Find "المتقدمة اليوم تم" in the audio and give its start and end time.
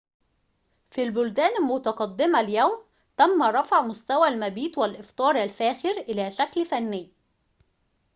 1.59-3.43